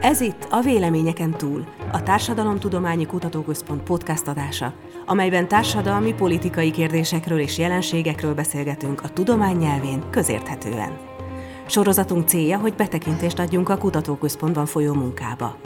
[0.00, 4.72] Ez itt a Véleményeken túl, a Társadalomtudományi Kutatóközpont podcast adása,
[5.06, 10.98] amelyben társadalmi, politikai kérdésekről és jelenségekről beszélgetünk a tudomány nyelvén közérthetően.
[11.66, 15.56] Sorozatunk célja, hogy betekintést adjunk a kutatóközpontban folyó munkába.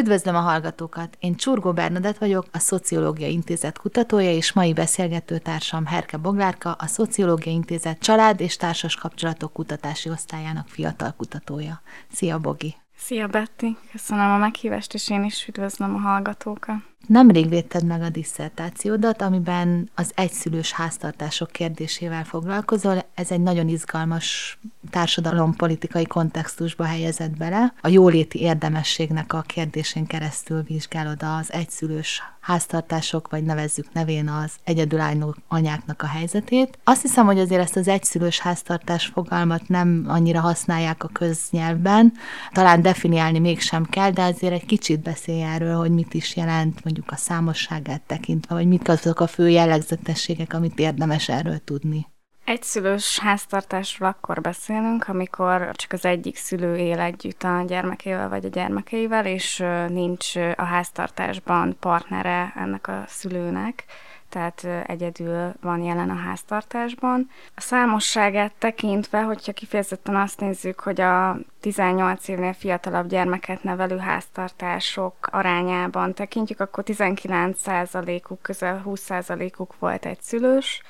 [0.00, 1.16] Üdvözlöm a hallgatókat!
[1.18, 7.52] Én Csurgó Bernadett vagyok, a Szociológia Intézet kutatója, és mai beszélgetőtársam Herke Boglárka, a Szociológia
[7.52, 11.82] Intézet család és társas kapcsolatok kutatási osztályának fiatal kutatója.
[12.12, 12.74] Szia, Bogi!
[12.96, 13.76] Szia, Betty!
[13.92, 16.76] Köszönöm a meghívást, és én is üdvözlöm a hallgatókat.
[17.06, 23.04] Nemrég védted meg a disszertációdat, amiben az egyszülős háztartások kérdésével foglalkozol.
[23.14, 24.58] Ez egy nagyon izgalmas
[24.90, 27.74] társadalompolitikai kontextusba helyezett bele.
[27.80, 35.34] A jóléti érdemességnek a kérdésén keresztül vizsgálod az egyszülős háztartások, vagy nevezzük nevén az egyedülálló
[35.48, 36.78] anyáknak a helyzetét.
[36.84, 42.12] Azt hiszem, hogy azért ezt az egyszülős háztartás fogalmat nem annyira használják a köznyelvben,
[42.52, 47.12] talán definiálni mégsem kell, de azért egy kicsit beszélj erről, hogy mit is jelent mondjuk
[47.12, 52.06] a számosságát tekintve, vagy mit azok a fő jellegzetességek, amit érdemes erről tudni.
[52.44, 58.48] Egyszülős háztartásról akkor beszélünk, amikor csak az egyik szülő él együtt a gyermekével vagy a
[58.48, 63.84] gyermekeivel, és nincs a háztartásban partnere ennek a szülőnek,
[64.30, 67.30] tehát egyedül van jelen a háztartásban.
[67.54, 75.14] A számosságát tekintve, hogyha kifejezetten azt nézzük, hogy a 18 évnél fiatalabb gyermeket nevelő háztartások
[75.30, 80.82] arányában tekintjük, akkor 19%-uk közel 20%-uk volt egy szülős,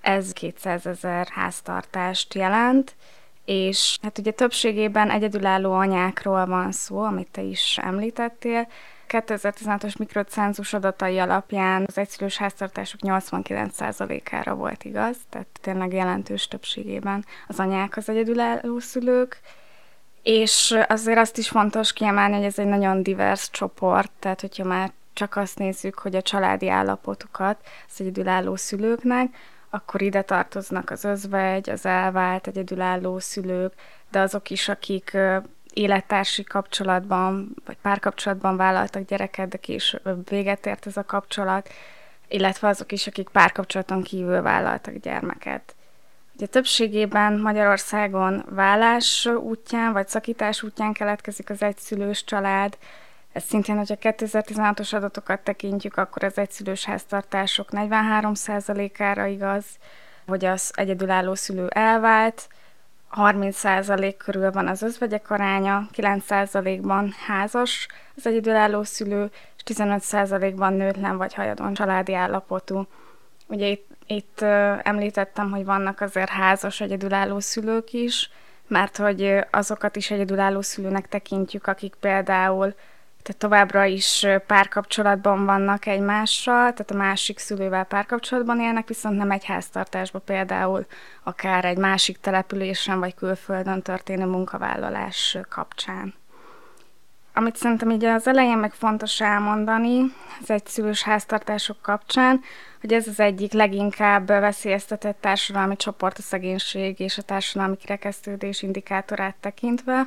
[0.00, 2.94] ez 200 ezer háztartást jelent,
[3.44, 8.68] és hát ugye többségében egyedülálló anyákról van szó, amit te is említettél.
[9.12, 17.60] 2016-os mikrocenzus adatai alapján az egyszülős háztartások 89%-ára volt igaz, tehát tényleg jelentős többségében az
[17.60, 19.40] anyák az egyedülálló szülők,
[20.22, 24.92] és azért azt is fontos kiemelni, hogy ez egy nagyon divers csoport, tehát hogyha már
[25.12, 27.58] csak azt nézzük, hogy a családi állapotukat
[27.88, 29.36] az egyedülálló szülőknek,
[29.70, 33.72] akkor ide tartoznak az özvegy, az elvált, egyedülálló szülők,
[34.10, 35.16] de azok is, akik
[35.72, 41.68] élettársi kapcsolatban, vagy párkapcsolatban vállaltak gyereket, de később véget ért ez a kapcsolat,
[42.28, 45.74] illetve azok is, akik párkapcsolaton kívül vállaltak gyermeket.
[46.36, 52.76] Ugye többségében Magyarországon vállás útján, vagy szakítás útján keletkezik az egyszülős család,
[53.32, 59.64] ez szintén, hogyha 2016-os adatokat tekintjük, akkor az egyszülős háztartások 43%-ára igaz,
[60.26, 62.48] hogy az egyedülálló szülő elvált,
[63.16, 71.34] 30% körül van az özvegyek aránya, 9%-ban házas az egyedülálló szülő, és 15%-ban nőtlen vagy
[71.34, 72.86] hajadon családi állapotú.
[73.46, 74.40] Ugye itt, itt
[74.82, 78.30] említettem, hogy vannak azért házas egyedülálló szülők is,
[78.66, 82.74] mert hogy azokat is egyedülálló szülőnek tekintjük, akik például
[83.22, 89.44] tehát továbbra is párkapcsolatban vannak egymással, tehát a másik szülővel párkapcsolatban élnek, viszont nem egy
[89.44, 90.86] háztartásban például
[91.22, 96.14] akár egy másik településen vagy külföldön történő munkavállalás kapcsán.
[97.34, 100.00] Amit szerintem így az elején meg fontos elmondani
[100.40, 102.40] az egyszülős háztartások kapcsán,
[102.80, 109.36] hogy ez az egyik leginkább veszélyeztetett társadalmi csoport a szegénység és a társadalmi kirekesztődés indikátorát
[109.40, 110.06] tekintve,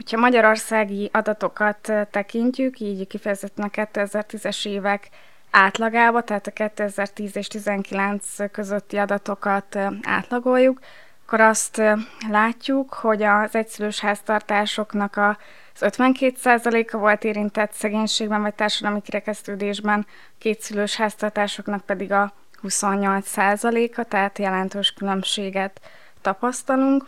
[0.00, 5.08] Hogyha magyarországi adatokat tekintjük, így kifejezetten a 2010-es évek
[5.50, 10.80] átlagába, tehát a 2010 és 19 közötti adatokat átlagoljuk,
[11.26, 11.82] akkor azt
[12.28, 15.36] látjuk, hogy az egyszülős háztartásoknak az
[15.80, 20.06] 52%-a volt érintett szegénységben vagy társadalmi kirekesztődésben,
[20.38, 22.32] kétszülős háztartásoknak pedig a
[22.62, 25.80] 28%-a, tehát jelentős különbséget
[26.20, 27.06] tapasztalunk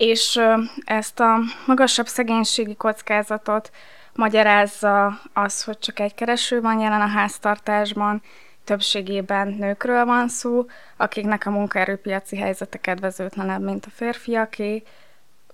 [0.00, 0.40] és
[0.84, 3.70] ezt a magasabb szegénységi kockázatot
[4.14, 8.22] magyarázza az, hogy csak egy kereső van jelen a háztartásban,
[8.64, 10.66] többségében nőkről van szó,
[10.96, 14.82] akiknek a munkaerőpiaci helyzete kedvezőtlenebb, mint a férfiaké,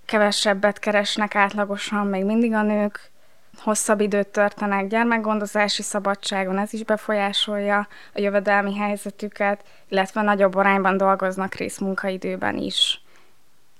[0.04, 3.10] kevesebbet keresnek átlagosan még mindig a nők,
[3.58, 11.54] hosszabb időt törtenek gyermekgondozási szabadságon, ez is befolyásolja a jövedelmi helyzetüket, illetve nagyobb arányban dolgoznak
[11.54, 13.00] részmunkaidőben is.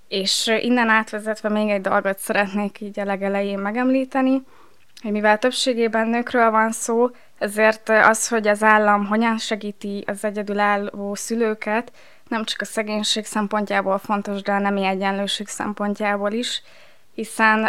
[0.08, 4.43] És innen átvezetve még egy dolgot szeretnék így a legelején megemlíteni,
[5.03, 11.14] hogy mivel többségében nőkről van szó, ezért az, hogy az állam hogyan segíti az egyedülálló
[11.14, 11.93] szülőket,
[12.29, 16.62] nem csak a szegénység szempontjából fontos, de a nemi egyenlőség szempontjából is,
[17.14, 17.64] hiszen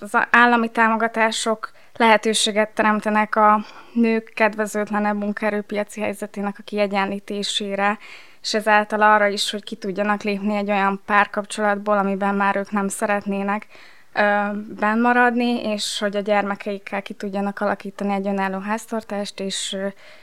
[0.00, 7.98] az állami támogatások lehetőséget teremtenek a nők kedvezőtlenebb munkaerőpiaci helyzetének a kiegyenlítésére,
[8.46, 12.88] és ezáltal arra is, hogy ki tudjanak lépni egy olyan párkapcsolatból, amiben már ők nem
[12.88, 13.66] szeretnének
[14.68, 19.76] benn maradni, és hogy a gyermekeikkel ki tudjanak alakítani egy önálló háztartást, és,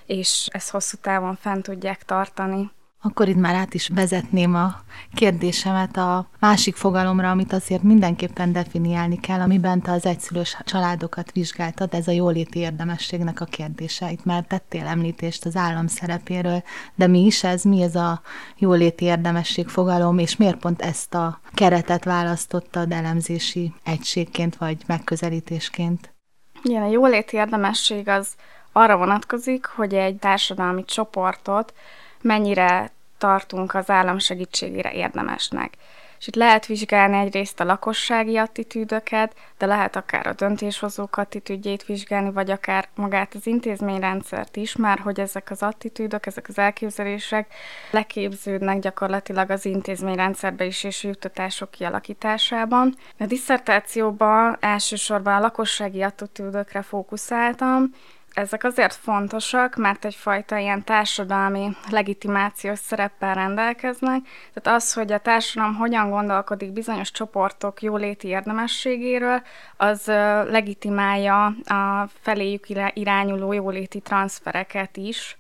[0.06, 2.72] és ezt hosszú távon fent tudják tartani.
[3.06, 4.76] Akkor itt már át is vezetném a
[5.14, 11.94] kérdésemet a másik fogalomra, amit azért mindenképpen definiálni kell, amiben te az egyszülős családokat vizsgáltad,
[11.94, 14.12] ez a jóléti érdemességnek a kérdése.
[14.12, 16.64] Itt már tettél említést az állam szerepéről,
[16.96, 18.22] de mi is ez, mi ez a
[18.58, 26.14] jóléti érdemesség fogalom, és miért pont ezt a keretet választottad elemzési egységként vagy megközelítésként?
[26.62, 28.28] Igen, a jóléti érdemesség az
[28.72, 31.74] arra vonatkozik, hogy egy társadalmi csoportot
[32.22, 32.92] mennyire
[33.24, 35.74] tartunk az állam segítségére érdemesnek.
[36.20, 42.32] És itt lehet vizsgálni egyrészt a lakossági attitűdöket, de lehet akár a döntéshozók attitűdjét vizsgálni,
[42.32, 47.54] vagy akár magát az intézményrendszert is, már hogy ezek az attitűdök, ezek az elképzelések
[47.92, 52.96] leképződnek gyakorlatilag az intézményrendszerbe is és juttatások kialakításában.
[53.20, 57.90] A diszertációban elsősorban a lakossági attitűdökre fókuszáltam,
[58.34, 64.22] ezek azért fontosak, mert egyfajta ilyen társadalmi legitimációs szereppel rendelkeznek.
[64.54, 69.42] Tehát az, hogy a társadalom hogyan gondolkodik bizonyos csoportok jóléti érdemességéről,
[69.78, 70.06] az
[70.50, 75.38] legitimálja a feléjük irányuló jóléti transfereket is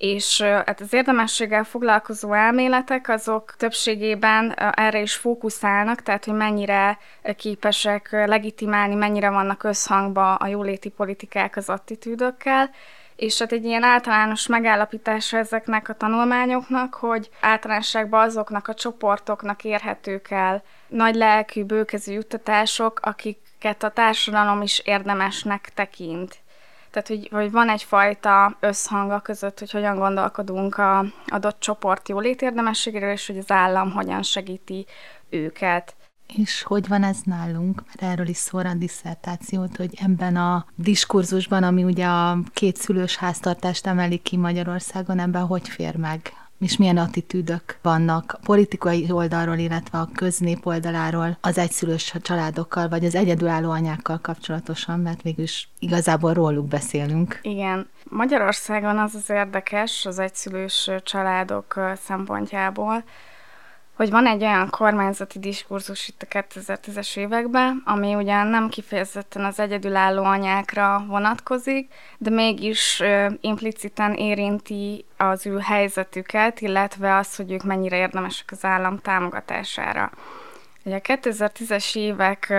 [0.00, 6.98] és hát az érdemességgel foglalkozó elméletek azok többségében erre is fókuszálnak, tehát hogy mennyire
[7.36, 12.70] képesek legitimálni, mennyire vannak összhangba a jóléti politikák az attitűdökkel,
[13.16, 20.30] és hát egy ilyen általános megállapítása ezeknek a tanulmányoknak, hogy általánosságban azoknak a csoportoknak érhetők
[20.30, 26.38] el nagy lelkű, bőkezű juttatások, akiket a társadalom is érdemesnek tekint.
[26.90, 33.10] Tehát, hogy, hogy van egyfajta összhang között, hogy hogyan gondolkodunk a adott csoport jólét érdemességéről,
[33.10, 34.86] és hogy az állam hogyan segíti
[35.28, 35.94] őket.
[36.36, 37.82] És hogy van ez nálunk?
[37.86, 43.16] Mert erről is szól a diszertációt, hogy ebben a diskurzusban, ami ugye a két szülős
[43.16, 49.56] háztartást emeli ki Magyarországon, ebben hogy fér meg és milyen attitűdök vannak a politikai oldalról,
[49.56, 56.34] illetve a köznép oldaláról az egyszülős családokkal, vagy az egyedülálló anyákkal kapcsolatosan, mert végülis igazából
[56.34, 57.38] róluk beszélünk.
[57.42, 57.88] Igen.
[58.04, 63.04] Magyarországon az az érdekes az egyszülős családok szempontjából,
[64.00, 69.58] hogy van egy olyan kormányzati diskurzus itt a 2010-es években, ami ugyan nem kifejezetten az
[69.58, 77.62] egyedülálló anyákra vonatkozik, de mégis ö, impliciten érinti az ő helyzetüket, illetve az, hogy ők
[77.62, 80.10] mennyire érdemesek az állam támogatására.
[80.84, 82.52] Ugye a 2010-es évek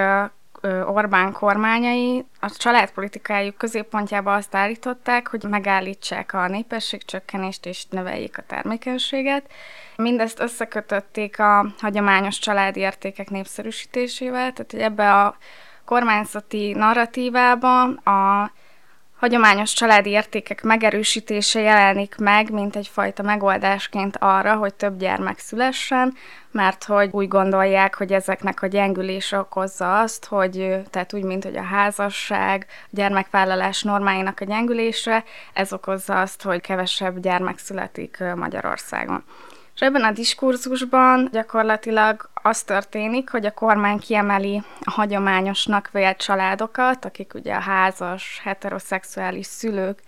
[0.86, 9.52] Orbán kormányai a családpolitikájuk középpontjába azt állították, hogy megállítsák a népességcsökkenést és növeljék a termékenységet.
[10.02, 15.38] Mindezt összekötötték a hagyományos családi értékek népszerűsítésével, tehát hogy ebbe a
[15.86, 18.52] kormányzati narratívába a
[19.22, 26.14] hagyományos családi értékek megerősítése jelenik meg, mint egyfajta megoldásként arra, hogy több gyermek szülessen,
[26.52, 31.58] mert hogy úgy gondolják, hogy ezeknek a gyengülése okozza azt, hogy tehát úgy, mint hogy
[31.58, 39.24] a házasság, a gyermekvállalás normáinak a gyengülése, ez okozza azt, hogy kevesebb gyermek születik Magyarországon.
[39.82, 47.06] És ebben a diskurzusban gyakorlatilag az történik, hogy a kormány kiemeli a hagyományosnak vélt családokat,
[47.06, 50.00] akik ugye a házas, heteroszexuális szülők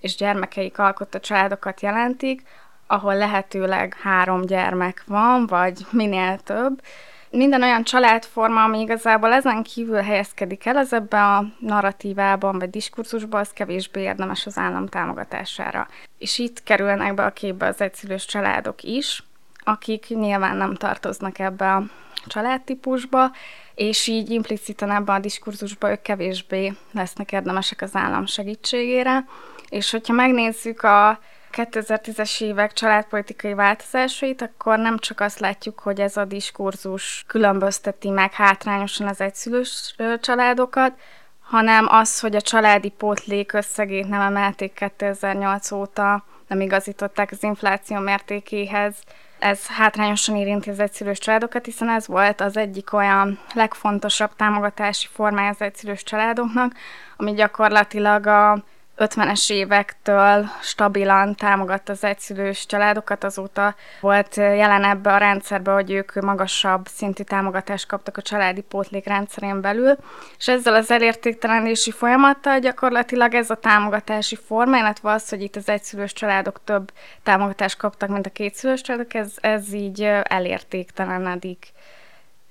[0.00, 2.42] és gyermekeik alkotta családokat jelentik,
[2.86, 6.82] ahol lehetőleg három gyermek van, vagy minél több.
[7.30, 13.40] Minden olyan családforma, ami igazából ezen kívül helyezkedik el, az ebben a narratívában vagy diskurzusban,
[13.40, 15.88] az kevésbé érdemes az állam támogatására.
[16.18, 19.22] És itt kerülnek be a képbe az egyszülős családok is,
[19.64, 21.82] akik nyilván nem tartoznak ebbe a
[22.26, 23.30] családtípusba,
[23.74, 29.24] és így impliciten ebben a diskurzusban ők kevésbé lesznek érdemesek az állam segítségére.
[29.68, 31.18] És hogyha megnézzük a
[31.52, 38.32] 2010-es évek családpolitikai változásait, akkor nem csak azt látjuk, hogy ez a diskurzus különbözteti meg
[38.32, 40.92] hátrányosan az egyszülős családokat,
[41.40, 47.98] hanem az, hogy a családi pótlék összegét nem emelték 2008 óta, nem igazították az infláció
[47.98, 48.94] mértékéhez,
[49.38, 55.48] ez hátrányosan érinti az egyszülős családokat, hiszen ez volt az egyik olyan legfontosabb támogatási formája
[55.48, 56.72] az egyszülős családoknak,
[57.16, 58.64] ami gyakorlatilag a
[59.00, 66.14] 50-es évektől stabilan támogatta az egyszülős családokat, azóta volt jelen ebbe a rendszerbe, hogy ők
[66.14, 69.96] magasabb szintű támogatást kaptak a családi pótlék rendszerén belül,
[70.38, 75.68] és ezzel az elértéktelenési folyamattal gyakorlatilag ez a támogatási forma, illetve az, hogy itt az
[75.68, 76.92] egyszülős családok több
[77.22, 81.66] támogatást kaptak, mint a kétszülős családok, ez, ez így elértéktelenedik.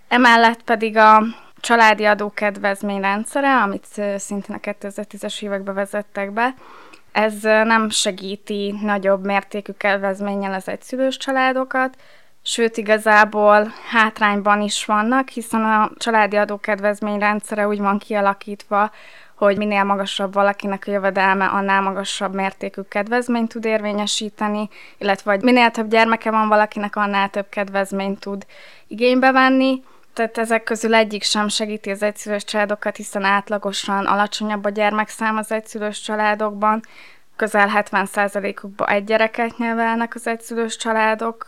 [0.07, 1.21] Emellett pedig a
[1.59, 3.85] családi adókedvezmény rendszere, amit
[4.17, 6.53] szintén a 2010-es években vezettek be,
[7.11, 11.97] ez nem segíti nagyobb mértékű kedvezménnyel az egyszülős családokat,
[12.41, 18.91] sőt igazából hátrányban is vannak, hiszen a családi adókedvezmény rendszere úgy van kialakítva,
[19.35, 25.71] hogy minél magasabb valakinek a jövedelme, annál magasabb mértékű kedvezményt tud érvényesíteni, illetve hogy minél
[25.71, 28.45] több gyermeke van valakinek, annál több kedvezményt tud
[28.87, 34.69] igénybe venni, tehát ezek közül egyik sem segíti az egyszülős családokat, hiszen átlagosan alacsonyabb a
[34.69, 36.81] gyermekszám az egyszülős családokban,
[37.39, 41.45] közel 70%-ukban egy gyereket nevelnek az egyszülős családok,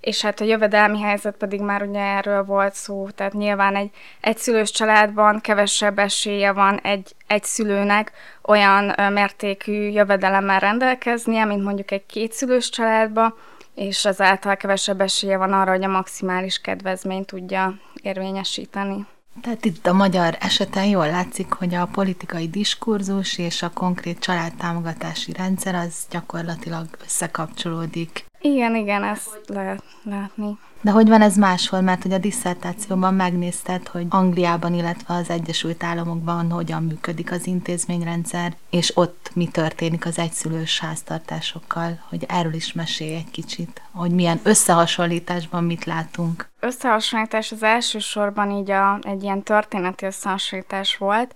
[0.00, 4.70] és hát a jövedelmi helyzet pedig már ugye erről volt szó, tehát nyilván egy egyszülős
[4.70, 12.68] családban kevesebb esélye van egy, egy szülőnek olyan mértékű jövedelemmel rendelkeznie, mint mondjuk egy kétszülős
[12.68, 13.34] családban,
[13.74, 19.06] és ezáltal kevesebb esélye van arra, hogy a maximális kedvezményt tudja érvényesíteni.
[19.42, 25.32] Tehát itt a magyar eseten jól látszik, hogy a politikai diskurzus és a konkrét családtámogatási
[25.32, 28.24] rendszer az gyakorlatilag összekapcsolódik.
[28.46, 30.58] Igen, igen, ezt lehet látni.
[30.80, 31.80] De hogy van ez máshol?
[31.80, 38.56] Mert hogy a disszertációban megnézted, hogy Angliában, illetve az Egyesült Államokban hogyan működik az intézményrendszer,
[38.70, 44.40] és ott mi történik az egyszülős háztartásokkal, hogy erről is mesélj egy kicsit, hogy milyen
[44.42, 46.48] összehasonlításban mit látunk.
[46.60, 51.34] Összehasonlítás az elsősorban így a, egy ilyen történeti összehasonlítás volt,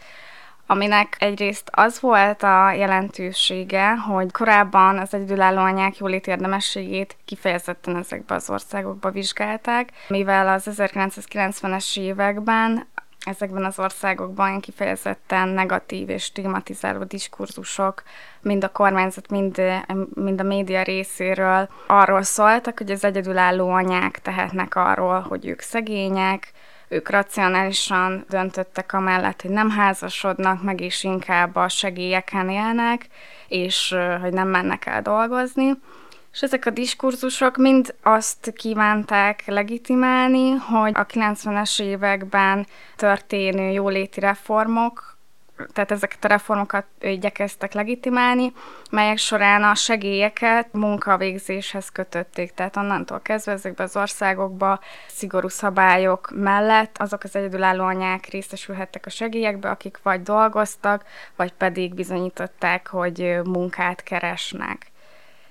[0.71, 8.35] aminek egyrészt az volt a jelentősége, hogy korábban az egyedülálló anyák jólét érdemességét kifejezetten ezekbe
[8.35, 12.87] az országokba vizsgálták, mivel az 1990-es években
[13.25, 18.03] ezekben az országokban kifejezetten negatív és stigmatizáló diskurzusok
[18.41, 19.63] mind a kormányzat, mind,
[20.15, 26.53] mind a média részéről arról szóltak, hogy az egyedülálló anyák tehetnek arról, hogy ők szegények,
[26.89, 33.07] ők racionálisan döntöttek amellett, hogy nem házasodnak meg, és inkább a segélyeken élnek,
[33.49, 35.71] és hogy nem mennek el dolgozni.
[36.33, 42.67] És ezek a diskurzusok mind azt kívánták legitimálni, hogy a 90-es években
[42.97, 45.18] történő jóléti reformok
[45.73, 48.53] tehát ezeket a reformokat igyekeztek legitimálni,
[48.91, 52.53] melyek során a segélyeket munkavégzéshez kötötték.
[52.55, 59.11] Tehát onnantól kezdve ezekben az országokban szigorú szabályok mellett azok az egyedülálló anyák részesülhettek a
[59.11, 61.05] segélyekbe, akik vagy dolgoztak,
[61.37, 64.87] vagy pedig bizonyították, hogy munkát keresnek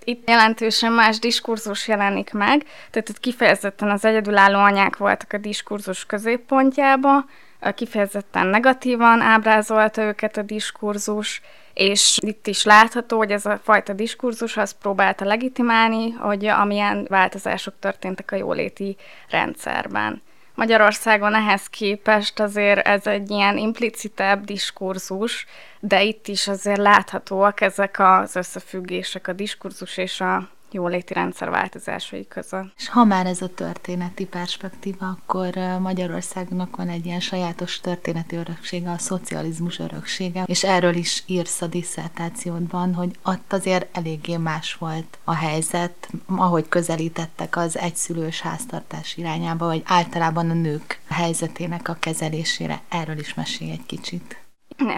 [0.07, 6.05] itt jelentősen más diskurzus jelenik meg, tehát itt kifejezetten az egyedülálló anyák voltak a diskurzus
[6.05, 7.25] középpontjába,
[7.73, 11.41] kifejezetten negatívan ábrázolta őket a diskurzus,
[11.73, 17.73] és itt is látható, hogy ez a fajta diskurzus azt próbálta legitimálni, hogy amilyen változások
[17.79, 18.97] történtek a jóléti
[19.29, 20.21] rendszerben.
[20.55, 25.45] Magyarországon ehhez képest azért ez egy ilyen implicitebb diskurzus,
[25.79, 32.27] de itt is azért láthatóak ezek az összefüggések, a diskurzus és a jóléti rendszer változásai
[32.27, 32.73] között.
[32.77, 38.91] És ha már ez a történeti perspektíva, akkor Magyarországnak van egy ilyen sajátos történeti öröksége,
[38.91, 45.17] a szocializmus öröksége, és erről is írsz a diszertációdban, hogy ott azért eléggé más volt
[45.23, 52.81] a helyzet, ahogy közelítettek az egyszülős háztartás irányába, vagy általában a nők helyzetének a kezelésére.
[52.89, 54.46] Erről is mesélj egy kicsit.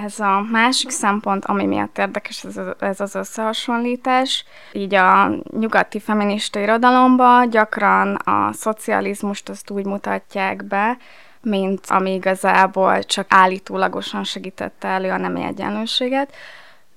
[0.03, 4.45] Ez a másik szempont, ami miatt érdekes ez, ez az összehasonlítás.
[4.71, 10.97] Így a nyugati feminista irodalomban gyakran a szocializmust azt úgy mutatják be,
[11.41, 16.33] mint ami igazából csak állítólagosan segítette elő a nemi egyenlőséget.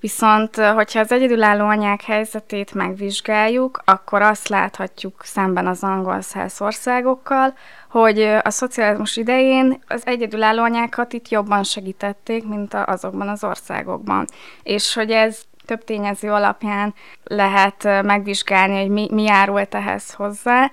[0.03, 7.53] Viszont, hogyha az egyedülálló anyák helyzetét megvizsgáljuk, akkor azt láthatjuk szemben az angol száz országokkal,
[7.89, 14.25] hogy a szocializmus idején az egyedülálló anyákat itt jobban segítették, mint azokban az országokban.
[14.63, 16.93] És hogy ez több tényező alapján
[17.23, 20.71] lehet megvizsgálni, hogy mi, mi járult ehhez hozzá.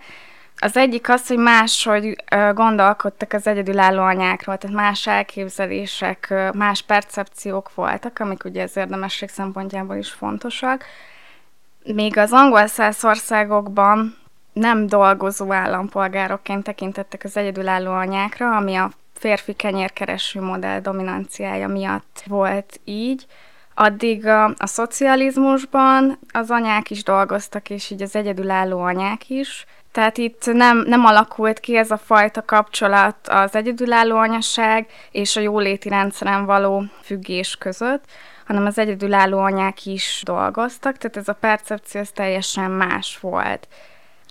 [0.62, 2.24] Az egyik az, hogy máshogy
[2.54, 9.96] gondolkodtak az egyedülálló anyákról, tehát más elképzelések, más percepciók voltak, amik ugye az érdemesség szempontjából
[9.96, 10.84] is fontosak.
[11.84, 14.16] Még az angol száz országokban
[14.52, 22.80] nem dolgozó állampolgárokként tekintettek az egyedülálló anyákra, ami a férfi kenyérkereső modell dominanciája miatt volt
[22.84, 23.26] így.
[23.74, 30.18] addig a, a szocializmusban az anyák is dolgoztak, és így az egyedülálló anyák is, tehát
[30.18, 35.88] itt nem, nem alakult ki ez a fajta kapcsolat az egyedülálló anyaság és a jóléti
[35.88, 38.04] rendszeren való függés között,
[38.46, 43.68] hanem az egyedülálló anyák is dolgoztak, tehát ez a percepció ez teljesen más volt.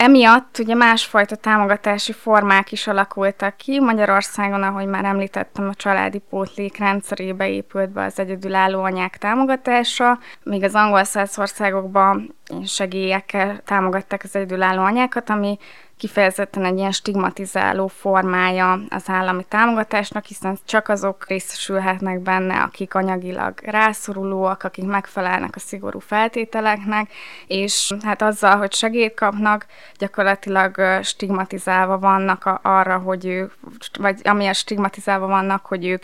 [0.02, 3.80] Emiatt ugye másfajta támogatási formák is alakultak ki.
[3.80, 10.64] Magyarországon, ahogy már említettem, a családi pótlék rendszerébe épült be az egyedülálló anyák támogatása, míg
[10.64, 15.58] az angol száz országokban segélyekkel támogatták az egyedülálló anyákat, ami
[16.00, 23.60] kifejezetten egy ilyen stigmatizáló formája az állami támogatásnak, hiszen csak azok részesülhetnek benne, akik anyagilag
[23.62, 27.12] rászorulóak, akik megfelelnek a szigorú feltételeknek,
[27.48, 29.66] és hát azzal, hogy segélyt kapnak,
[29.98, 33.54] gyakorlatilag stigmatizálva vannak arra, hogy ők,
[34.00, 36.04] vagy amilyen stigmatizálva vannak, hogy ők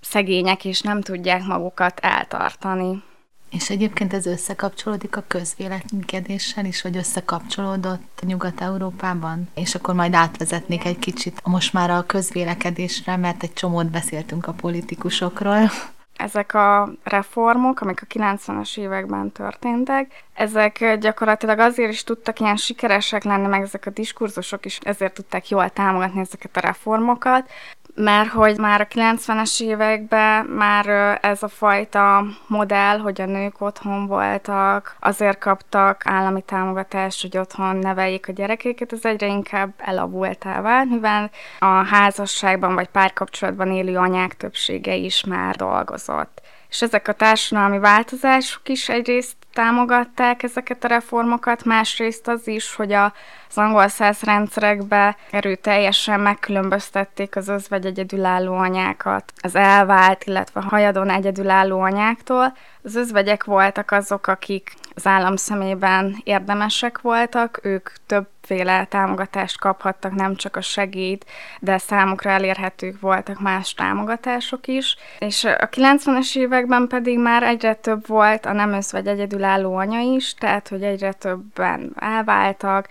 [0.00, 3.02] szegények és nem tudják magukat eltartani.
[3.50, 9.48] És egyébként ez összekapcsolódik a közvéleménykedéssel is, vagy összekapcsolódott Nyugat-Európában?
[9.54, 14.52] És akkor majd átvezetnék egy kicsit most már a közvélekedésre, mert egy csomót beszéltünk a
[14.52, 15.70] politikusokról.
[16.16, 23.24] Ezek a reformok, amik a 90-es években történtek, ezek gyakorlatilag azért is tudtak ilyen sikeresek
[23.24, 27.50] lenni, meg ezek a diskurzusok is ezért tudták jól támogatni ezeket a reformokat,
[27.94, 34.06] mert hogy már a 90-es években már ez a fajta modell, hogy a nők otthon
[34.06, 40.90] voltak, azért kaptak állami támogatást, hogy otthon neveljék a gyerekeket, ez egyre inkább elavultá vált,
[40.90, 46.40] mivel a házasságban vagy párkapcsolatban élő anyák többsége is már dolgozott.
[46.68, 52.92] És ezek a társadalmi változások is egyrészt támogatták ezeket a reformokat, másrészt az is, hogy
[52.92, 53.12] a,
[53.50, 61.80] az angol száz rendszerekbe erőteljesen megkülönböztették az özvegy egyedülálló anyákat az elvált, illetve hajadon egyedülálló
[61.80, 62.56] anyáktól.
[62.82, 70.36] Az özvegyek voltak azok, akik az állam szemében érdemesek voltak, ők többféle támogatást kaphattak, nem
[70.36, 71.24] csak a segít,
[71.60, 74.96] de számukra elérhetők voltak más támogatások is.
[75.18, 80.34] És a 90-es években pedig már egyre több volt a nem vagy egyedülálló anya is,
[80.34, 82.88] tehát hogy egyre többen elváltak,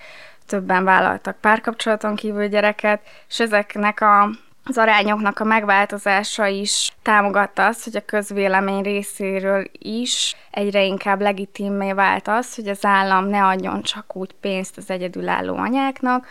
[0.49, 4.29] többen vállaltak párkapcsolaton kívül gyereket, és ezeknek a
[4.63, 11.91] az arányoknak a megváltozása is támogatta azt, hogy a közvélemény részéről is egyre inkább legitimé
[11.91, 16.27] vált az, hogy az állam ne adjon csak úgy pénzt az egyedülálló anyáknak,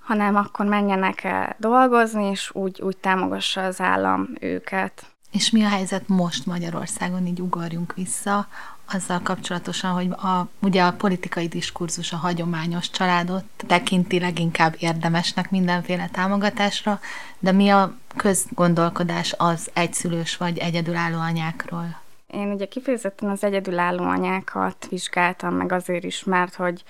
[0.00, 5.02] hanem akkor menjenek el dolgozni, és úgy, úgy támogassa az állam őket.
[5.30, 8.46] És mi a helyzet most Magyarországon, így ugorjunk vissza
[8.92, 16.08] azzal kapcsolatosan, hogy a, ugye a politikai diskurzus a hagyományos családot tekinti leginkább érdemesnek mindenféle
[16.12, 17.00] támogatásra,
[17.38, 22.02] de mi a közgondolkodás az egyszülős vagy egyedülálló anyákról?
[22.26, 26.82] Én ugye kifejezetten az egyedülálló anyákat vizsgáltam meg azért is, mert hogy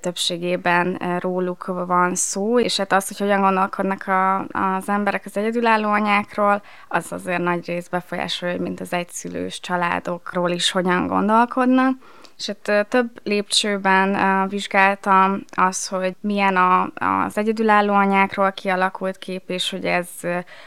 [0.00, 5.88] többségében róluk van szó, és hát az, hogy hogyan gondolkodnak a, az emberek az egyedülálló
[5.88, 11.96] anyákról, az azért nagy rész befolyásolja, mint az egyszülős családokról is hogyan gondolkodnak.
[12.38, 16.90] És hát több lépcsőben vizsgáltam az, hogy milyen a,
[17.24, 20.08] az egyedülálló anyákról kialakult kép, és hogy ez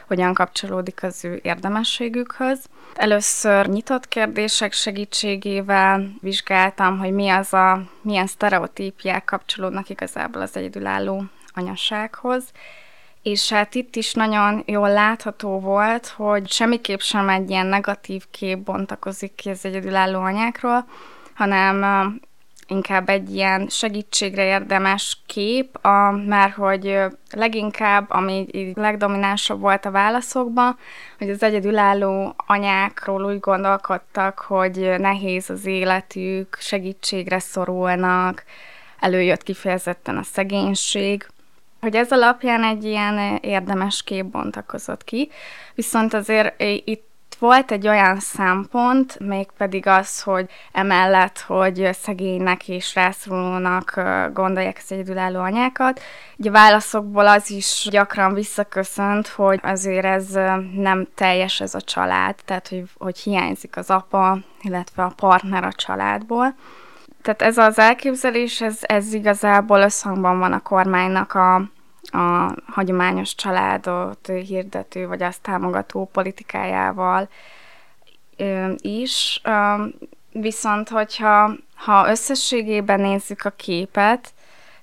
[0.08, 2.60] hogyan kapcsolódik az ő érdemességükhöz.
[2.96, 11.24] Először nyitott kérdések segítségével vizsgáltam, hogy mi az a, milyen sztereotípiák kapcsolódnak igazából az egyedülálló
[11.54, 12.44] anyasághoz,
[13.22, 18.58] és hát itt is nagyon jól látható volt, hogy semmiképp sem egy ilyen negatív kép
[18.58, 20.86] bontakozik ki az egyedülálló anyákról,
[21.38, 22.20] hanem
[22.68, 27.00] inkább egy ilyen segítségre érdemes kép, a, mert hogy
[27.32, 30.78] leginkább, ami legdominánsabb volt a válaszokban,
[31.18, 38.44] hogy az egyedülálló anyákról úgy gondolkodtak, hogy nehéz az életük, segítségre szorulnak,
[39.00, 41.28] előjött kifejezetten a szegénység,
[41.82, 45.30] hogy ez alapján egy ilyen érdemes kép bontakozott ki,
[45.76, 47.07] viszont azért itt
[47.40, 54.02] volt egy olyan szempont, mégpedig az, hogy emellett, hogy szegénynek és rászorulónak
[54.34, 56.02] gondolják az egyedülálló anyákat,
[56.38, 60.32] ugye a válaszokból az is gyakran visszaköszönt, hogy azért ez
[60.74, 65.72] nem teljes ez a család, tehát hogy, hogy hiányzik az apa, illetve a partner a
[65.72, 66.56] családból.
[67.22, 71.62] Tehát ez az elképzelés, ez, ez igazából összhangban van a kormánynak a,
[72.12, 77.30] a hagyományos családot hirdető, vagy azt támogató politikájával
[78.78, 79.42] is.
[80.32, 84.34] Viszont, hogyha ha összességében nézzük a képet,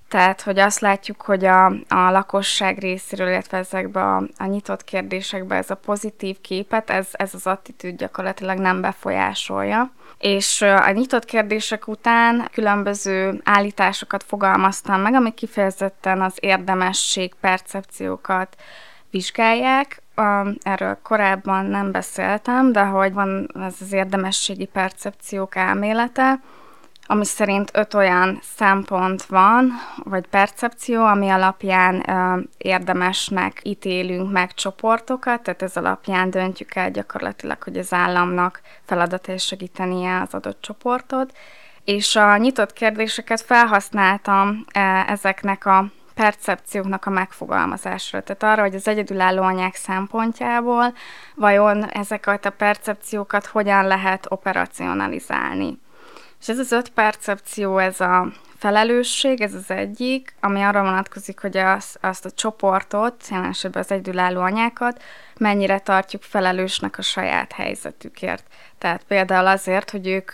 [0.09, 5.57] tehát hogy azt látjuk, hogy a, a lakosság részéről, illetve ezekbe a, a nyitott kérdésekbe
[5.57, 9.91] ez a pozitív képet, ez, ez az attitűd gyakorlatilag nem befolyásolja.
[10.25, 18.57] És a nyitott kérdések után különböző állításokat fogalmaztam meg, amik kifejezetten az érdemesség percepciókat
[19.11, 20.03] vizsgálják.
[20.63, 26.41] Erről korábban nem beszéltem, de hogy van ez az érdemességi percepciók elmélete,
[27.07, 35.43] ami szerint öt olyan szempont van, vagy percepció, ami alapján ö, érdemesnek ítélünk meg csoportokat,
[35.43, 41.33] tehát ez alapján döntjük el gyakorlatilag, hogy az államnak feladata és segítenie az adott csoportot.
[41.85, 44.65] És a nyitott kérdéseket felhasználtam
[45.07, 48.23] ezeknek a percepcióknak a megfogalmazásra.
[48.23, 50.95] Tehát arra, hogy az egyedülálló anyák szempontjából
[51.35, 55.79] vajon ezeket a percepciókat hogyan lehet operacionalizálni.
[56.45, 61.57] És ez az öt percepció, ez a felelősség, ez az egyik, ami arra vonatkozik, hogy
[61.57, 65.03] az, azt a csoportot, jelen esetben az egyedülálló anyákat,
[65.39, 68.45] mennyire tartjuk felelősnek a saját helyzetükért.
[68.79, 70.33] Tehát például azért, hogy ők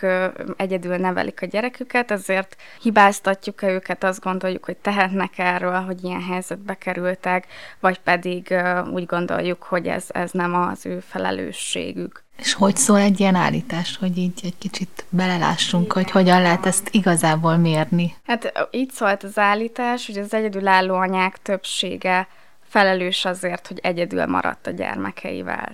[0.57, 6.73] egyedül nevelik a gyereküket, ezért hibáztatjuk-e őket, azt gondoljuk, hogy tehetnek erről, hogy ilyen helyzetbe
[6.73, 7.47] kerültek,
[7.79, 8.55] vagy pedig
[8.91, 12.23] úgy gondoljuk, hogy ez, ez nem az ő felelősségük.
[12.41, 15.95] És hogy szól egy ilyen állítás, hogy így egy kicsit belelássunk, Igen.
[15.95, 18.15] hogy hogyan lehet ezt igazából mérni?
[18.25, 22.27] Hát így szólt az állítás, hogy az egyedülálló anyák többsége
[22.69, 25.69] felelős azért, hogy egyedül maradt a gyermekeivel.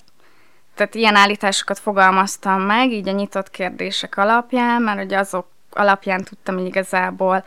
[0.76, 6.56] Tehát ilyen állításokat fogalmaztam meg, így a nyitott kérdések alapján, mert hogy azok alapján tudtam
[6.56, 7.46] hogy igazából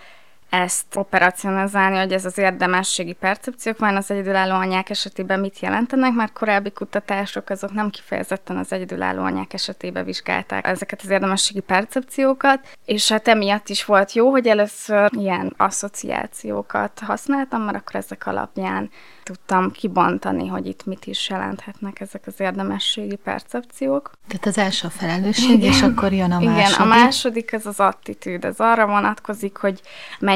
[0.51, 6.33] ezt operacionalizálni, hogy ez az érdemességi percepciók van az egyedülálló anyák esetében mit jelentenek, mert
[6.33, 13.09] korábbi kutatások azok nem kifejezetten az egyedülálló anyák esetében vizsgálták ezeket az érdemességi percepciókat, és
[13.09, 18.91] hát emiatt is volt jó, hogy először ilyen asszociációkat használtam, mert akkor ezek alapján
[19.23, 24.11] tudtam kibontani, hogy itt mit is jelenthetnek ezek az érdemességi percepciók.
[24.29, 25.73] Tehát az első a felelősség, Igen.
[25.73, 26.57] és akkor jön a második.
[26.57, 29.81] Igen, a második ez az attitűd, ez arra vonatkozik, hogy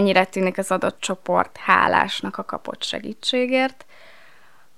[0.05, 3.85] mennyire tűnik az adott csoport hálásnak a kapott segítségért.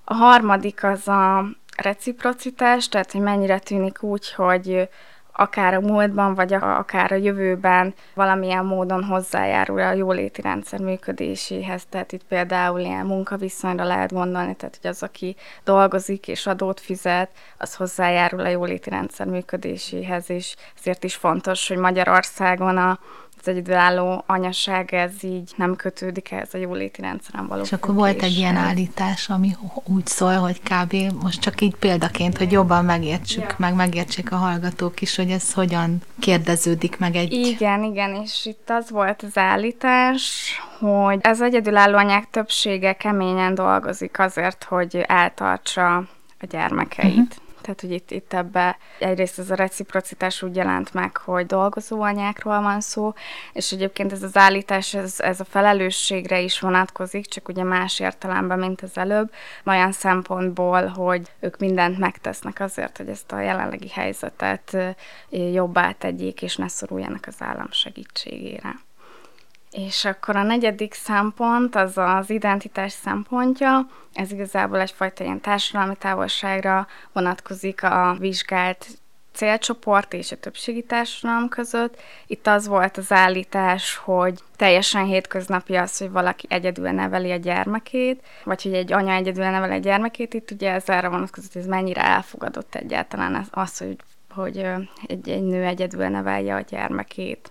[0.05, 1.45] A harmadik az a
[1.77, 4.89] reciprocitás, tehát hogy mennyire tűnik úgy, hogy
[5.33, 11.87] akár a múltban, vagy akár a jövőben valamilyen módon hozzájárul a jóléti rendszer működéséhez.
[11.89, 17.31] Tehát itt például ilyen munkaviszonyra lehet gondolni, tehát hogy az, aki dolgozik és adót fizet,
[17.59, 22.99] az hozzájárul a jóléti rendszer működéséhez, és ezért is fontos, hogy Magyarországon a
[23.40, 27.62] az egyedülálló anyaság ez így nem kötődik ehhez a jóléti rendszeren való.
[27.62, 30.94] És akkor volt egy ilyen állítás, ami úgy szól, hogy kb.
[31.22, 33.55] most csak így példaként, hogy jobban megértsük, ja.
[33.59, 37.33] meg megértsék a hallgatók is, hogy ez hogyan kérdeződik meg egy...
[37.33, 44.18] Igen, igen, és itt az volt az állítás, hogy ez egyedülálló anyák többsége keményen dolgozik
[44.18, 45.96] azért, hogy eltartsa
[46.40, 47.11] a gyermekeit.
[47.11, 47.44] Uh-huh.
[47.66, 52.61] Tehát, hogy itt, itt ebbe egyrészt ez a reciprocitás úgy jelent meg, hogy dolgozó anyákról
[52.61, 53.12] van szó,
[53.52, 58.59] és egyébként ez az állítás, ez, ez a felelősségre is vonatkozik, csak ugye más értelemben,
[58.59, 59.33] mint az előbb,
[59.64, 64.76] olyan szempontból, hogy ők mindent megtesznek azért, hogy ezt a jelenlegi helyzetet
[65.31, 68.86] jobbá tegyék, és ne szoruljanak az állam segítségére.
[69.85, 76.87] És akkor a negyedik szempont az az identitás szempontja, ez igazából egyfajta ilyen társadalmi távolságra
[77.12, 78.87] vonatkozik a vizsgált
[79.33, 82.01] célcsoport és a többségi társadalom között.
[82.27, 88.23] Itt az volt az állítás, hogy teljesen hétköznapi az, hogy valaki egyedül neveli a gyermekét,
[88.45, 90.35] vagy hogy egy anya egyedül neveli a gyermekét.
[90.35, 93.97] Itt ugye ez arra vonatkozott, hogy ez mennyire elfogadott egyáltalán az, hogy,
[94.31, 94.57] hogy
[95.07, 97.51] egy, egy nő egyedül nevelje a gyermekét.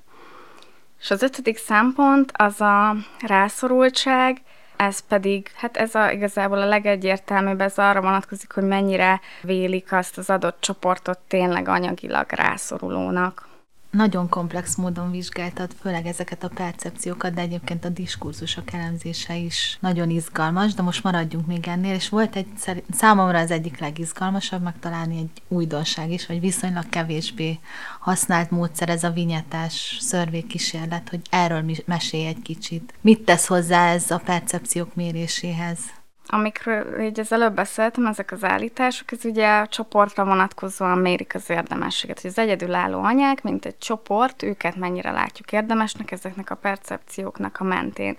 [1.06, 4.42] És az ötödik szempont az a rászorultság,
[4.76, 10.18] ez pedig, hát ez a, igazából a legegyértelműbb, ez arra vonatkozik, hogy mennyire vélik azt
[10.18, 13.48] az adott csoportot tényleg anyagilag rászorulónak
[13.96, 20.10] nagyon komplex módon vizsgáltad, főleg ezeket a percepciókat, de egyébként a diskurzusok elemzése is nagyon
[20.10, 22.48] izgalmas, de most maradjunk még ennél, és volt egy,
[22.92, 27.60] számomra az egyik legizgalmasabb megtalálni egy újdonság is, vagy viszonylag kevésbé
[28.00, 32.94] használt módszer ez a vinyetás szörvékísérlet, hogy erről mesélj egy kicsit.
[33.02, 35.80] Mit tesz hozzá ez a percepciók méréséhez?
[36.28, 41.50] Amikről így az előbb beszéltem, ezek az állítások, ez ugye a csoportra vonatkozóan mérik az
[41.50, 47.60] érdemességet, hogy az egyedülálló anyák, mint egy csoport, őket mennyire látjuk érdemesnek ezeknek a percepcióknak
[47.60, 48.18] a mentén.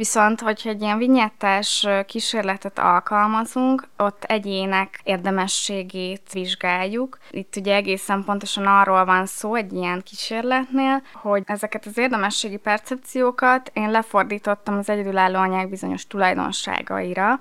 [0.00, 7.18] Viszont, hogyha egy ilyen vinyettás kísérletet alkalmazunk, ott egyének érdemességét vizsgáljuk.
[7.30, 13.70] Itt ugye egészen pontosan arról van szó egy ilyen kísérletnél, hogy ezeket az érdemességi percepciókat
[13.74, 17.40] én lefordítottam az egyedülálló anyák bizonyos tulajdonságaira,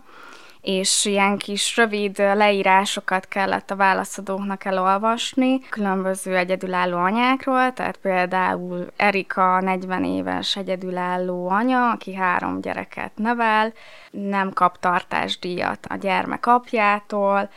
[0.61, 9.59] és ilyen kis rövid leírásokat kellett a válaszadóknak elolvasni különböző egyedülálló anyákról, tehát például Erika
[9.61, 13.73] 40 éves egyedülálló anya, aki három gyereket nevel,
[14.11, 17.49] nem kap tartásdíjat a gyermek apjától,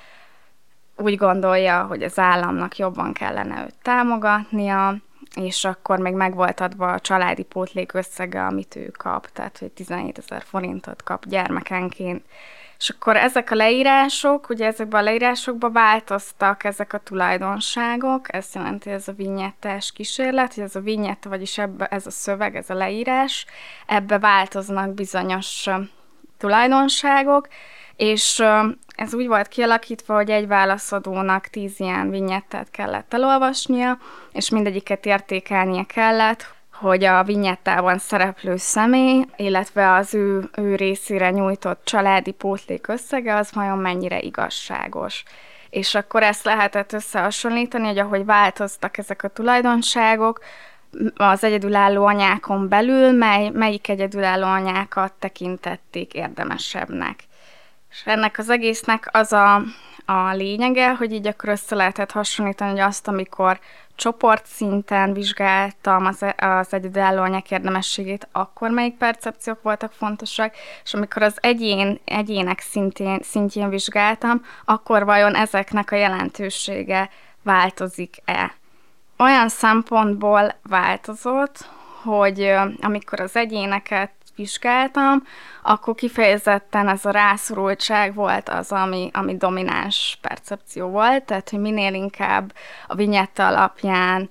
[0.96, 4.96] úgy gondolja, hogy az államnak jobban kellene őt támogatnia,
[5.34, 9.70] és akkor még meg volt adva a családi pótlék összege, amit ő kap, tehát hogy
[9.70, 12.24] 17 ezer forintot kap gyermekenként
[12.82, 18.90] és akkor ezek a leírások, ugye ezekben a leírásokban változtak ezek a tulajdonságok, ez jelenti
[18.90, 22.74] ez a vinyettes kísérlet, hogy ez a vinyetta, vagyis ebbe, ez a szöveg, ez a
[22.74, 23.46] leírás,
[23.86, 25.68] ebbe változnak bizonyos
[26.38, 27.48] tulajdonságok,
[27.96, 28.42] és
[28.96, 33.98] ez úgy volt kialakítva, hogy egy válaszadónak tíz ilyen vinyettet kellett elolvasnia,
[34.32, 41.84] és mindegyiket értékelnie kellett, hogy a vinyettában szereplő személy, illetve az ő, ő részére nyújtott
[41.84, 45.22] családi pótlék összege, az vajon mennyire igazságos.
[45.70, 50.40] És akkor ezt lehetett összehasonlítani, hogy ahogy változtak ezek a tulajdonságok,
[51.14, 57.20] az egyedülálló anyákon belül, mely, melyik egyedülálló anyákat tekintették érdemesebbnek.
[57.90, 59.54] És ennek az egésznek az a,
[60.04, 63.58] a lényege, hogy így akkor össze lehetett hasonlítani, hogy azt, amikor
[63.94, 72.00] csoportszinten vizsgáltam az, az egyedülálló érdemességét, akkor melyik percepciók voltak fontosak, és amikor az egyén,
[72.04, 77.10] egyének szintén, szintjén vizsgáltam, akkor vajon ezeknek a jelentősége
[77.42, 78.54] változik-e.
[79.18, 81.68] Olyan szempontból változott,
[82.02, 85.22] hogy amikor az egyéneket vizsgáltam,
[85.62, 91.94] akkor kifejezetten ez a rászorultság volt az, ami, ami domináns percepció volt, tehát hogy minél
[91.94, 92.52] inkább
[92.86, 94.30] a vinyetta alapján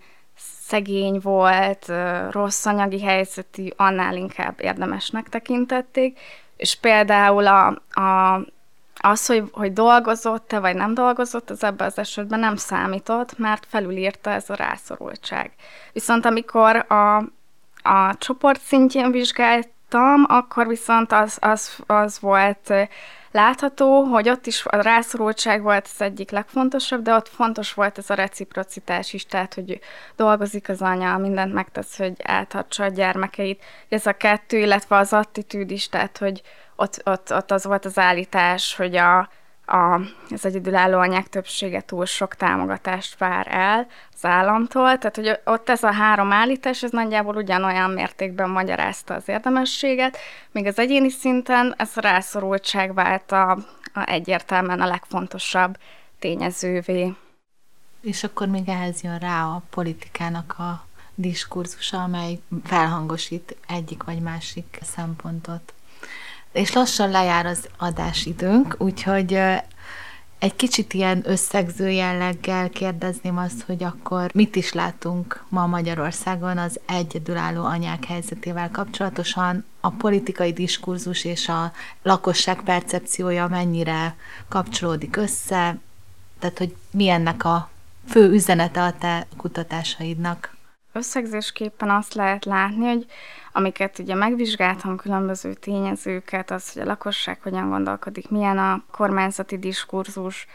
[0.67, 1.91] szegény volt,
[2.29, 6.19] rossz anyagi helyzetű, annál inkább érdemesnek tekintették,
[6.57, 7.67] és például a,
[8.01, 8.41] a,
[9.01, 14.29] az, hogy, hogy dolgozott-e vagy nem dolgozott, az ebben az esetben nem számított, mert felülírta
[14.29, 15.51] ez a rászorultság.
[15.93, 17.17] Viszont amikor a,
[17.81, 22.73] a csoport szintjén vizsgált láttam, akkor viszont az, az, az volt
[23.31, 28.09] látható, hogy ott is a rászorultság volt az egyik legfontosabb, de ott fontos volt ez
[28.09, 29.79] a reciprocitás is, tehát, hogy
[30.15, 33.63] dolgozik az anya, mindent megtesz, hogy eltartsa a gyermekeit.
[33.89, 36.41] Ez a kettő, illetve az attitűd is, tehát, hogy
[36.75, 39.29] ott, ott, ott az volt az állítás, hogy a,
[39.71, 45.83] az egyedülálló anyák többsége túl sok támogatást vár el az államtól, tehát hogy ott ez
[45.83, 50.17] a három állítás, ez nagyjából ugyanolyan mértékben magyarázta az érdemességet,
[50.51, 53.51] míg az egyéni szinten ez a rászorultság vált a,
[53.93, 55.77] a egyértelműen a legfontosabb
[56.19, 57.13] tényezővé.
[58.01, 64.79] És akkor még ehhez jön rá a politikának a diskurzusa, amely felhangosít egyik vagy másik
[64.81, 65.73] szempontot
[66.51, 69.39] és lassan lejár az adásidőnk, úgyhogy
[70.39, 76.79] egy kicsit ilyen összegző jelleggel kérdezném azt, hogy akkor mit is látunk ma Magyarországon az
[76.85, 84.15] egyedülálló anyák helyzetével kapcsolatosan, a politikai diskurzus és a lakosság percepciója mennyire
[84.47, 85.77] kapcsolódik össze,
[86.39, 87.69] tehát hogy mi ennek a
[88.07, 90.55] fő üzenete a te kutatásaidnak?
[90.93, 93.05] Összegzésképpen azt lehet látni, hogy
[93.51, 100.47] amiket ugye megvizsgáltam, különböző tényezőket, az, hogy a lakosság hogyan gondolkodik, milyen a kormányzati diskurzus,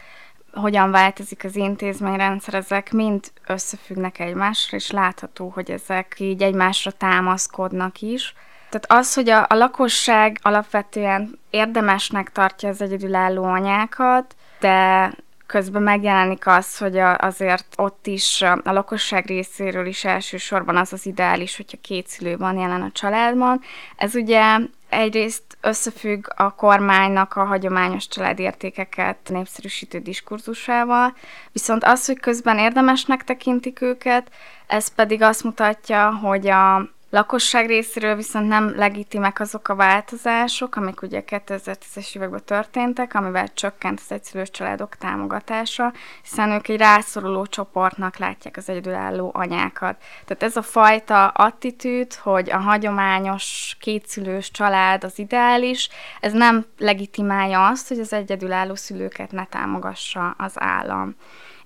[0.53, 8.01] hogyan változik az intézményrendszer, ezek mind összefüggnek egymásra, és látható, hogy ezek így egymásra támaszkodnak
[8.01, 8.33] is.
[8.69, 15.11] Tehát az, hogy a, a lakosság alapvetően érdemesnek tartja az egyedülálló anyákat, de
[15.47, 21.57] közben megjelenik az, hogy azért ott is a lakosság részéről is elsősorban az az ideális,
[21.57, 23.61] hogyha két szülő van jelen a családban.
[23.95, 24.57] Ez ugye
[24.89, 31.15] egyrészt összefügg a kormánynak a hagyományos családértékeket népszerűsítő diskurzusával,
[31.51, 34.31] viszont az, hogy közben érdemesnek tekintik őket,
[34.67, 41.01] ez pedig azt mutatja, hogy a, lakosság részéről viszont nem legitimek azok a változások, amik
[41.01, 48.17] ugye 2010-es években történtek, amivel csökkent az egyszülős családok támogatása, hiszen ők egy rászoruló csoportnak
[48.17, 50.03] látják az egyedülálló anyákat.
[50.25, 55.89] Tehát ez a fajta attitűd, hogy a hagyományos kétszülős család az ideális,
[56.19, 61.15] ez nem legitimálja azt, hogy az egyedülálló szülőket ne támogassa az állam.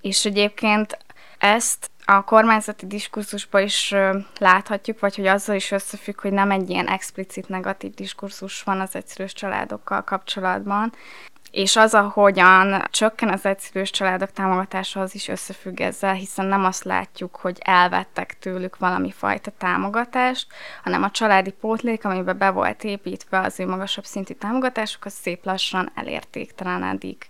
[0.02, 0.98] És egyébként
[1.38, 3.96] ezt a kormányzati diskurzusban is
[4.40, 8.96] láthatjuk, vagy hogy azzal is összefügg, hogy nem egy ilyen explicit negatív diskurzus van az
[8.96, 10.94] egyszerűs családokkal kapcsolatban,
[11.52, 16.84] és az, ahogyan csökken az egyszerűs családok támogatása, az is összefügg ezzel, hiszen nem azt
[16.84, 20.48] látjuk, hogy elvettek tőlük valami fajta támogatást,
[20.84, 25.46] hanem a családi pótlék, amiben be volt építve az ő magasabb szintű támogatásuk, az szép
[25.46, 27.30] lassan elértéktelenedik.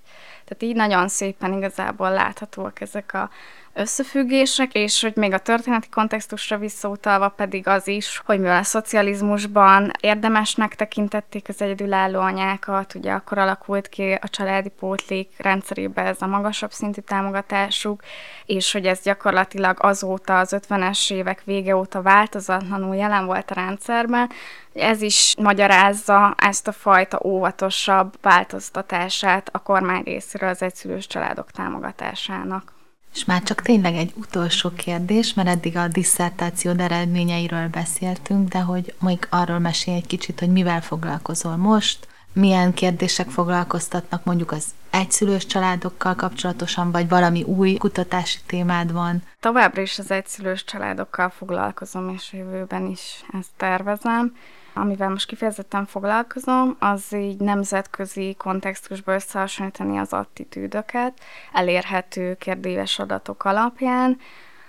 [0.52, 3.30] Tehát így nagyon szépen igazából láthatóak ezek a
[3.74, 9.92] összefüggések, és hogy még a történeti kontextusra visszautalva pedig az is, hogy mivel a szocializmusban
[10.00, 16.28] érdemesnek tekintették az egyedülálló anyákat, ugye akkor alakult ki a családi pótlék rendszerében ez a
[16.28, 18.04] magasabb szintű támogatásuk,
[18.46, 24.30] és hogy ez gyakorlatilag azóta, az 50-es évek vége óta változatlanul jelen volt a rendszerben,
[24.74, 32.74] ez is magyarázza ezt a fajta óvatosabb változtatását a kormány részéről az egyszülős családok támogatásának.
[33.14, 38.94] És már csak tényleg egy utolsó kérdés, mert eddig a disszertációd eredményeiről beszéltünk, de hogy
[39.02, 45.46] még arról mesélj egy kicsit, hogy mivel foglalkozol most, milyen kérdések foglalkoztatnak mondjuk az egyszülős
[45.46, 49.24] családokkal kapcsolatosan, vagy valami új kutatási témád van?
[49.40, 54.34] Továbbra is az egyszülős családokkal foglalkozom, és jövőben is ezt tervezem
[54.74, 61.20] amivel most kifejezetten foglalkozom, az így nemzetközi kontextusban összehasonlítani az attitűdöket,
[61.54, 64.18] elérhető kérdéves adatok alapján.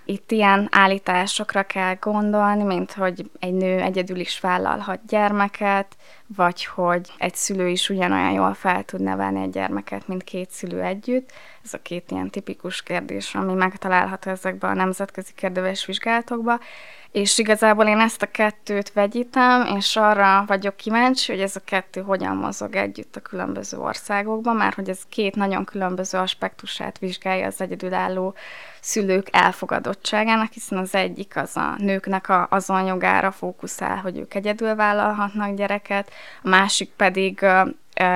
[0.05, 7.13] Itt ilyen állításokra kell gondolni, mint hogy egy nő egyedül is vállalhat gyermeket, vagy hogy
[7.19, 11.33] egy szülő is ugyanolyan jól fel tud nevelni egy gyermeket, mint két szülő együtt.
[11.65, 16.61] Ez a két ilyen tipikus kérdés, ami megtalálható ezekben a nemzetközi kérdéves vizsgálatokban
[17.13, 22.01] és igazából én ezt a kettőt vegyítem, és arra vagyok kíváncsi, hogy ez a kettő
[22.01, 27.61] hogyan mozog együtt a különböző országokban, mert hogy ez két nagyon különböző aspektusát vizsgálja az
[27.61, 28.35] egyedülálló
[28.81, 34.75] szülők elfogadottságának, hiszen az egyik az a nőknek a, azon jogára fókuszál, hogy ők egyedül
[34.75, 36.11] vállalhatnak gyereket,
[36.43, 37.47] a másik pedig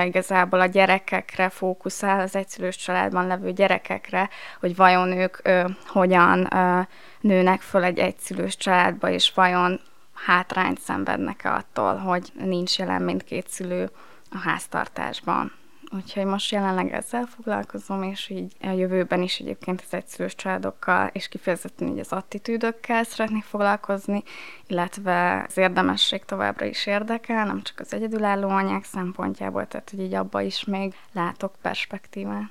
[0.05, 4.29] igazából a gyerekekre fókuszál, az egyszerűs családban levő gyerekekre,
[4.61, 6.81] hogy vajon ők ö, hogyan ö,
[7.21, 9.81] nőnek föl egy egyszülős családba, és vajon
[10.27, 13.91] hátrányt szenvednek-e attól, hogy nincs jelen mindkét szülő
[14.31, 15.53] a háztartásban.
[15.95, 21.29] Úgyhogy most jelenleg ezzel foglalkozom, és így a jövőben is egyébként az egyszerűs családokkal, és
[21.29, 24.23] kifejezetten így az attitűdökkel szeretnék foglalkozni,
[24.67, 30.15] illetve az érdemesség továbbra is érdekel, nem csak az egyedülálló anyák szempontjából, tehát hogy így
[30.15, 32.51] abba is még látok perspektívát.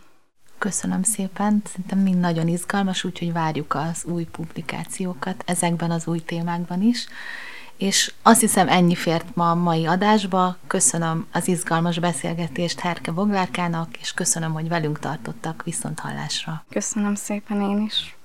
[0.58, 6.82] Köszönöm szépen, szerintem mind nagyon izgalmas, úgyhogy várjuk az új publikációkat ezekben az új témákban
[6.82, 7.08] is.
[7.78, 10.58] És azt hiszem ennyi fért ma a mai adásba.
[10.68, 16.66] Köszönöm az izgalmas beszélgetést Herke Boglárkának, és köszönöm, hogy velünk tartottak viszont hallásra.
[16.70, 18.16] Köszönöm szépen én is.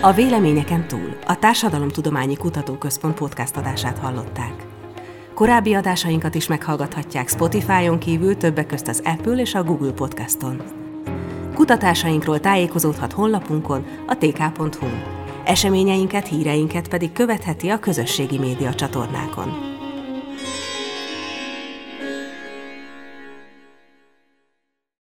[0.00, 4.66] A Véleményeken túl a Társadalomtudományi Kutatóközpont podcast adását hallották.
[5.34, 10.62] Korábbi adásainkat is meghallgathatják Spotify-on kívül többek közt az Apple és a Google Podcaston.
[11.54, 15.19] Kutatásainkról tájékozódhat honlapunkon a tk.hu.
[15.50, 19.69] Eseményeinket, híreinket pedig követheti a közösségi média csatornákon.